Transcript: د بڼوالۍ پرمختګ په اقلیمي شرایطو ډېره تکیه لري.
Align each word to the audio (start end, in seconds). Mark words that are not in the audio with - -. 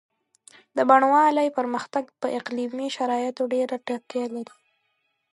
د 0.77 0.79
بڼوالۍ 0.89 1.49
پرمختګ 1.57 2.03
په 2.21 2.27
اقلیمي 2.39 2.87
شرایطو 2.95 3.43
ډېره 3.53 3.75
تکیه 3.87 4.25
لري. 4.35 4.55